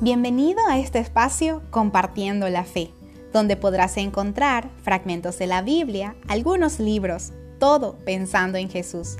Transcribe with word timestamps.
Bienvenido 0.00 0.60
a 0.68 0.78
este 0.78 1.00
espacio 1.00 1.60
Compartiendo 1.70 2.48
la 2.48 2.62
Fe, 2.62 2.92
donde 3.32 3.56
podrás 3.56 3.96
encontrar 3.96 4.70
fragmentos 4.84 5.40
de 5.40 5.48
la 5.48 5.60
Biblia, 5.60 6.14
algunos 6.28 6.78
libros, 6.78 7.32
todo 7.58 7.98
pensando 8.04 8.58
en 8.58 8.70
Jesús. 8.70 9.16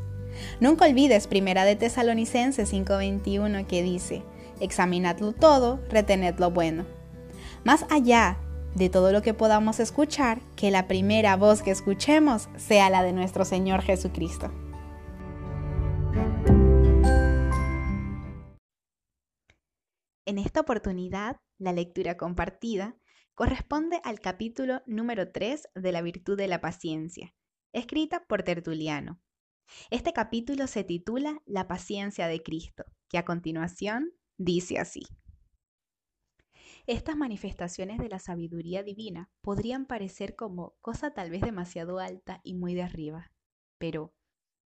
Nunca 0.60 0.86
olvides 0.86 1.26
Primera 1.26 1.64
de 1.64 1.74
Tesalonicenses 1.74 2.72
5:21 2.72 3.66
que 3.66 3.82
dice, 3.82 4.22
examinadlo 4.60 5.32
todo, 5.32 5.80
retened 5.90 6.38
lo 6.38 6.52
bueno. 6.52 6.84
Más 7.64 7.84
allá 7.90 8.38
de 8.76 8.88
todo 8.88 9.10
lo 9.10 9.20
que 9.20 9.34
podamos 9.34 9.80
escuchar, 9.80 10.38
que 10.54 10.70
la 10.70 10.86
primera 10.86 11.34
voz 11.34 11.60
que 11.62 11.72
escuchemos 11.72 12.48
sea 12.56 12.88
la 12.88 13.02
de 13.02 13.12
nuestro 13.12 13.44
Señor 13.44 13.82
Jesucristo. 13.82 14.52
En 20.28 20.36
esta 20.36 20.60
oportunidad, 20.60 21.40
la 21.56 21.72
lectura 21.72 22.18
compartida 22.18 22.98
corresponde 23.32 23.98
al 24.04 24.20
capítulo 24.20 24.82
número 24.84 25.32
3 25.32 25.70
de 25.74 25.90
la 25.90 26.02
virtud 26.02 26.36
de 26.36 26.48
la 26.48 26.60
paciencia, 26.60 27.34
escrita 27.72 28.26
por 28.26 28.42
Tertuliano. 28.42 29.22
Este 29.88 30.12
capítulo 30.12 30.66
se 30.66 30.84
titula 30.84 31.40
La 31.46 31.66
paciencia 31.66 32.26
de 32.26 32.42
Cristo, 32.42 32.84
que 33.08 33.16
a 33.16 33.24
continuación 33.24 34.12
dice 34.36 34.78
así. 34.78 35.00
Estas 36.86 37.16
manifestaciones 37.16 37.96
de 37.96 38.10
la 38.10 38.18
sabiduría 38.18 38.82
divina 38.82 39.30
podrían 39.40 39.86
parecer 39.86 40.36
como 40.36 40.76
cosa 40.82 41.14
tal 41.14 41.30
vez 41.30 41.40
demasiado 41.40 42.00
alta 42.00 42.42
y 42.44 42.52
muy 42.52 42.74
de 42.74 42.82
arriba, 42.82 43.32
pero 43.78 44.12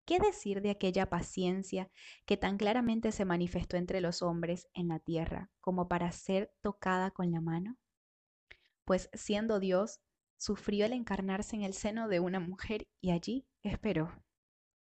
¿Qué 0.08 0.20
decir 0.20 0.62
de 0.62 0.70
aquella 0.70 1.10
paciencia 1.10 1.92
que 2.26 2.38
tan 2.38 2.56
claramente 2.56 3.12
se 3.12 3.26
manifestó 3.26 3.76
entre 3.76 4.00
los 4.00 4.22
hombres 4.22 4.70
en 4.74 4.88
la 4.88 5.00
tierra 5.00 5.52
como 5.60 5.90
para 5.90 6.14
ser 6.14 6.50
tocada 6.62 7.12
con 7.12 7.30
la 7.30 7.42
mano? 7.42 7.78
Pues 8.86 9.10
siendo 9.12 9.60
Dios, 9.60 10.00
sufrió 10.38 10.86
el 10.86 10.94
encarnarse 10.94 11.58
en 11.58 11.64
el 11.64 11.74
seno 11.74 12.08
de 12.08 12.22
una 12.22 12.40
mujer 12.40 12.88
y 13.02 13.12
allí 13.12 13.50
esperó. 13.64 14.24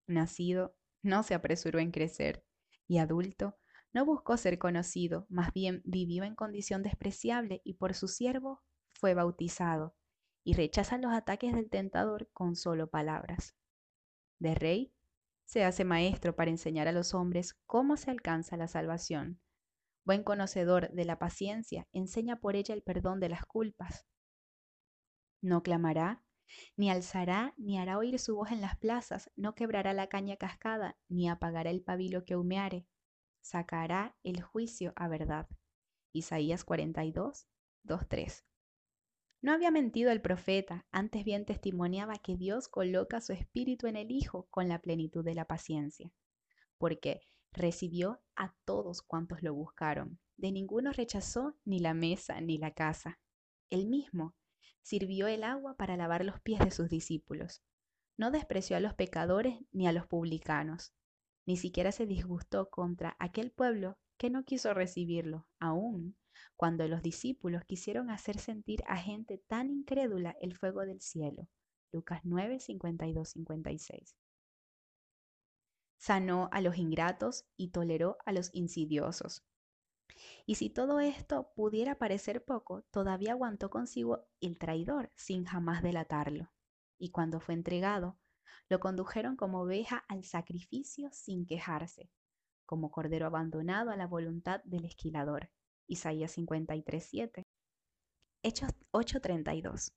Nacido, 0.06 0.77
no 1.03 1.25
se 1.25 1.34
apresuró 1.34 1.81
en 1.81 1.91
crecer, 1.91 2.45
y 2.87 2.98
adulto, 2.98 3.59
no 3.93 4.05
buscó 4.05 4.37
ser 4.37 4.61
conocido, 4.61 5.27
más 5.28 5.53
bien 5.53 5.83
vivió 5.84 6.22
en 6.22 6.37
condición 6.37 6.84
despreciable 6.84 7.62
y 7.65 7.75
por 7.75 7.95
su 7.95 8.06
siervo 8.06 8.62
fue 8.93 9.15
bautizado, 9.15 9.97
y 10.45 10.55
rechaza 10.55 10.98
los 10.98 11.12
ataques 11.12 11.53
del 11.53 11.69
tentador 11.69 12.31
con 12.33 12.55
solo 12.55 12.89
palabras. 12.89 13.56
De 14.39 14.55
rey 14.55 14.93
se 15.47 15.64
hace 15.64 15.84
maestro 15.84 16.34
para 16.34 16.50
enseñar 16.50 16.89
a 16.89 16.92
los 16.92 17.14
hombres 17.14 17.55
cómo 17.66 17.97
se 17.97 18.11
alcanza 18.11 18.56
la 18.56 18.69
salvación. 18.69 19.41
Buen 20.05 20.22
conocedor 20.22 20.91
de 20.91 21.05
la 21.05 21.19
paciencia, 21.19 21.88
enseña 21.92 22.36
por 22.41 22.56
ella 22.56 22.75
el 22.75 22.83
perdón 22.83 23.20
de 23.20 23.28
las 23.28 23.44
culpas. 23.44 24.06
No 25.41 25.62
clamará, 25.62 26.22
ni 26.77 26.91
alzará, 26.91 27.55
ni 27.56 27.78
hará 27.78 27.98
oír 27.98 28.19
su 28.19 28.36
voz 28.36 28.50
en 28.50 28.61
las 28.61 28.77
plazas, 28.77 29.30
no 29.36 29.55
quebrará 29.55 29.92
la 29.92 30.08
caña 30.08 30.36
cascada, 30.36 30.97
ni 31.08 31.28
apagará 31.28 31.70
el 31.70 31.83
pabilo 31.83 32.25
que 32.25 32.36
humeare. 32.36 32.86
Sacará 33.41 34.16
el 34.22 34.42
juicio 34.42 34.92
a 34.97 35.08
verdad. 35.08 35.48
Isaías 36.12 36.64
42, 36.64 37.47
2, 37.84 38.08
3. 38.08 38.44
No 39.42 39.53
había 39.53 39.70
mentido 39.70 40.11
el 40.11 40.20
profeta, 40.20 40.87
antes 40.91 41.25
bien 41.25 41.45
testimoniaba 41.45 42.17
que 42.19 42.37
Dios 42.37 42.69
coloca 42.69 43.20
su 43.20 43.33
espíritu 43.33 43.87
en 43.87 43.97
el 43.97 44.11
Hijo 44.11 44.48
con 44.51 44.69
la 44.69 44.81
plenitud 44.81 45.25
de 45.25 45.34
la 45.34 45.47
paciencia, 45.47 46.11
porque 46.78 47.20
recibió 47.53 48.23
a 48.34 48.55
todos 48.65 49.03
cuantos 49.03 49.43
lo 49.43 49.55
buscaron. 49.55 50.19
De 50.37 50.53
ninguno 50.53 50.93
rechazó 50.93 51.56
ni 51.65 51.78
la 51.81 51.95
mesa 51.95 52.41
ni 52.41 52.59
la 52.59 52.73
casa. 52.73 53.19
Él 53.70 53.87
mismo 53.87 54.34
sirvió 54.83 55.27
el 55.27 55.43
agua 55.45 55.77
para 55.77 55.97
lavar 55.97 56.25
los 56.25 56.41
pies 56.41 56.61
de 56.61 56.71
sus 56.71 56.89
discípulos. 56.89 57.62
No 58.16 58.31
despreció 58.31 58.77
a 58.77 58.81
los 58.81 58.94
pecadores 58.94 59.59
ni 59.72 59.87
a 59.87 59.93
los 59.93 60.06
publicanos. 60.06 60.94
Ni 61.44 61.56
siquiera 61.56 61.93
se 61.93 62.06
disgustó 62.06 62.71
contra 62.71 63.16
aquel 63.19 63.50
pueblo 63.50 63.99
que 64.16 64.31
no 64.31 64.44
quiso 64.44 64.75
recibirlo, 64.75 65.47
aún 65.59 66.16
cuando 66.55 66.87
los 66.89 67.03
discípulos 67.03 67.65
quisieron 67.65 68.11
hacer 68.11 68.39
sentir 68.39 68.83
a 68.87 68.97
gente 68.97 69.39
tan 69.39 69.71
incrédula 69.71 70.37
el 70.41 70.57
fuego 70.57 70.87
del 70.87 71.01
cielo. 71.01 71.49
Lucas 71.93 72.21
9, 72.25 72.61
52, 72.61 73.29
56. 73.29 74.17
Sanó 75.97 76.49
a 76.53 76.61
los 76.61 76.77
ingratos 76.77 77.47
y 77.57 77.69
toleró 77.69 78.19
a 78.25 78.33
los 78.33 78.51
insidiosos. 78.55 79.45
Y 80.47 80.55
si 80.55 80.71
todo 80.71 81.01
esto 81.01 81.53
pudiera 81.55 81.99
parecer 81.99 82.45
poco, 82.45 82.83
todavía 82.91 83.33
aguantó 83.33 83.71
consigo 83.71 84.27
el 84.41 84.59
traidor 84.59 85.11
sin 85.17 85.45
jamás 85.45 85.83
delatarlo. 85.83 86.51
Y 86.99 87.11
cuando 87.11 87.41
fue 87.41 87.55
entregado, 87.55 88.19
lo 88.69 88.81
condujeron 88.81 89.37
como 89.37 89.61
oveja 89.61 90.05
al 90.09 90.25
sacrificio 90.25 91.11
sin 91.13 91.47
quejarse, 91.47 92.11
como 92.65 92.91
cordero 92.91 93.27
abandonado 93.27 93.91
a 93.91 93.97
la 93.97 94.07
voluntad 94.07 94.63
del 94.65 94.84
esquilador. 94.84 95.51
Isaías 95.88 96.32
53, 96.32 97.04
7. 97.04 97.47
Hechos 98.42 98.70
8:32. 98.92 99.92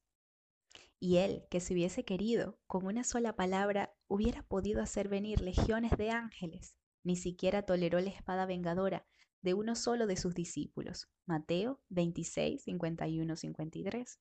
Y 1.00 1.18
él, 1.18 1.46
que 1.50 1.62
se 1.62 1.74
hubiese 1.74 2.04
querido, 2.04 2.60
con 2.68 2.86
una 2.86 3.04
sola 3.04 3.36
palabra, 3.36 3.96
hubiera 4.08 4.44
podido 4.44 4.82
hacer 4.82 5.08
venir 5.08 5.42
legiones 5.42 5.92
de 5.98 6.12
ángeles, 6.12 6.76
ni 7.04 7.16
siquiera 7.16 7.64
toleró 7.64 8.00
la 8.00 8.10
espada 8.10 8.46
vengadora 8.46 9.08
de 9.42 9.54
uno 9.54 9.76
solo 9.76 10.08
de 10.08 10.18
sus 10.18 10.36
discípulos. 10.36 11.08
Mateo 11.26 11.82
26, 11.90 12.64
51, 12.64 13.36
53. 13.36 14.20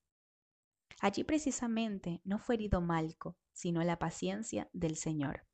Allí 1.00 1.24
precisamente 1.24 2.20
no 2.24 2.38
fue 2.38 2.54
herido 2.54 2.80
Malco, 2.80 3.36
sino 3.52 3.82
la 3.82 3.98
paciencia 3.98 4.70
del 4.72 4.96
Señor 4.96 5.48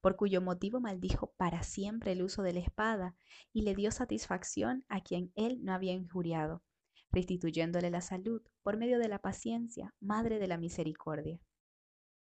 por 0.00 0.16
cuyo 0.16 0.40
motivo 0.40 0.80
maldijo 0.80 1.32
para 1.36 1.62
siempre 1.62 2.12
el 2.12 2.22
uso 2.22 2.42
de 2.42 2.52
la 2.52 2.60
espada 2.60 3.16
y 3.52 3.62
le 3.62 3.74
dio 3.74 3.90
satisfacción 3.90 4.84
a 4.88 5.02
quien 5.02 5.32
él 5.34 5.64
no 5.64 5.72
había 5.72 5.92
injuriado, 5.92 6.62
restituyéndole 7.10 7.90
la 7.90 8.00
salud 8.00 8.42
por 8.62 8.76
medio 8.76 8.98
de 8.98 9.08
la 9.08 9.20
paciencia, 9.20 9.94
madre 10.00 10.38
de 10.38 10.46
la 10.46 10.58
misericordia. 10.58 11.40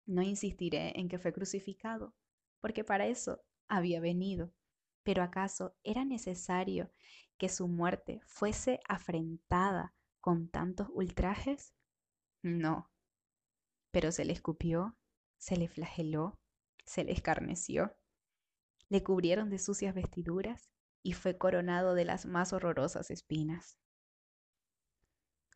No 0.06 0.22
insistiré 0.22 0.98
en 0.98 1.08
que 1.08 1.18
fue 1.18 1.32
crucificado, 1.32 2.14
porque 2.60 2.84
para 2.84 3.06
eso 3.06 3.42
había 3.68 4.00
venido. 4.00 4.52
Pero 5.02 5.22
¿acaso 5.22 5.74
era 5.82 6.04
necesario 6.04 6.90
que 7.38 7.48
su 7.48 7.68
muerte 7.68 8.20
fuese 8.26 8.80
afrentada 8.88 9.94
con 10.20 10.48
tantos 10.48 10.88
ultrajes? 10.92 11.74
No. 12.42 12.90
Pero 13.90 14.12
se 14.12 14.24
le 14.24 14.32
escupió, 14.32 14.96
se 15.38 15.56
le 15.56 15.68
flageló, 15.68 16.39
se 16.90 17.04
le 17.04 17.12
escarneció. 17.12 17.94
Le 18.88 19.04
cubrieron 19.04 19.48
de 19.48 19.60
sucias 19.60 19.94
vestiduras 19.94 20.72
y 21.04 21.12
fue 21.12 21.38
coronado 21.38 21.94
de 21.94 22.04
las 22.04 22.26
más 22.26 22.52
horrorosas 22.52 23.12
espinas. 23.12 23.78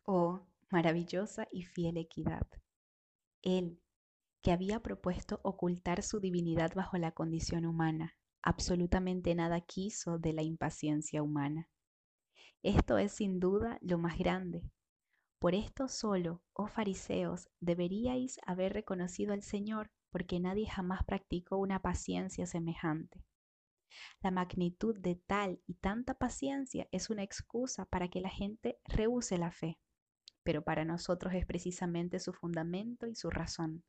Oh, 0.05 0.47
maravillosa 0.69 1.49
y 1.51 1.63
fiel 1.63 1.97
equidad. 1.97 2.47
Él, 3.41 3.81
que 4.41 4.53
había 4.53 4.79
propuesto 4.79 5.41
ocultar 5.43 6.03
su 6.03 6.21
divinidad 6.21 6.73
bajo 6.73 6.97
la 6.97 7.11
condición 7.11 7.65
humana, 7.65 8.15
absolutamente 8.41 9.35
nada 9.35 9.59
quiso 9.59 10.17
de 10.17 10.31
la 10.31 10.41
impaciencia 10.41 11.21
humana. 11.21 11.69
Esto 12.63 12.97
es 12.97 13.11
sin 13.11 13.41
duda 13.41 13.77
lo 13.81 13.97
más 13.97 14.17
grande. 14.17 14.63
Por 15.39 15.53
esto 15.53 15.89
solo, 15.89 16.45
oh 16.53 16.67
fariseos, 16.67 17.49
deberíais 17.59 18.39
haber 18.45 18.71
reconocido 18.71 19.33
al 19.33 19.43
Señor 19.43 19.91
porque 20.15 20.39
nadie 20.39 20.65
jamás 20.65 21.03
practicó 21.03 21.57
una 21.57 21.81
paciencia 21.81 22.45
semejante. 22.45 23.25
La 24.21 24.31
magnitud 24.31 24.97
de 24.97 25.15
tal 25.17 25.61
y 25.67 25.73
tanta 25.73 26.13
paciencia 26.13 26.87
es 26.93 27.09
una 27.09 27.21
excusa 27.21 27.83
para 27.83 28.07
que 28.07 28.21
la 28.21 28.29
gente 28.29 28.79
rehúse 28.85 29.37
la 29.37 29.51
fe, 29.51 29.77
pero 30.41 30.63
para 30.63 30.85
nosotros 30.85 31.33
es 31.33 31.45
precisamente 31.45 32.21
su 32.21 32.31
fundamento 32.31 33.07
y 33.07 33.15
su 33.15 33.29
razón, 33.29 33.83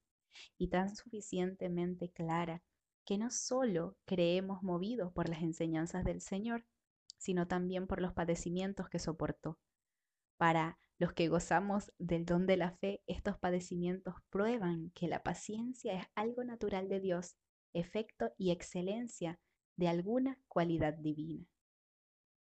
y 0.58 0.66
tan 0.66 0.96
suficientemente 0.96 2.10
clara 2.10 2.60
que 3.04 3.18
no 3.18 3.30
solo 3.30 3.96
creemos 4.04 4.64
movidos 4.64 5.12
por 5.12 5.28
las 5.28 5.42
enseñanzas 5.42 6.02
del 6.02 6.20
Señor, 6.20 6.66
sino 7.18 7.46
también 7.46 7.86
por 7.86 8.02
los 8.02 8.14
padecimientos 8.14 8.88
que 8.88 8.98
soportó, 8.98 9.60
para 10.38 10.76
los 10.98 11.12
que 11.12 11.28
gozamos 11.28 11.92
del 11.98 12.24
don 12.24 12.46
de 12.46 12.56
la 12.56 12.72
fe, 12.72 13.02
estos 13.06 13.38
padecimientos 13.38 14.14
prueban 14.30 14.90
que 14.94 15.08
la 15.08 15.22
paciencia 15.22 15.92
es 15.92 16.06
algo 16.14 16.42
natural 16.44 16.88
de 16.88 17.00
Dios, 17.00 17.36
efecto 17.74 18.32
y 18.38 18.50
excelencia 18.50 19.38
de 19.76 19.88
alguna 19.88 20.38
cualidad 20.48 20.94
divina. 20.94 21.46